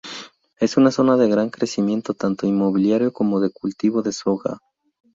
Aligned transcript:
Es 0.59 0.77
una 0.77 0.89
zona 0.89 1.15
de 1.15 1.29
gran 1.29 1.51
crecimiento 1.51 2.15
tanto 2.15 2.47
inmobiliario 2.47 3.13
como 3.13 3.39
de 3.39 3.51
cultivo 3.51 4.01
de 4.01 4.11
soja. 4.11 4.57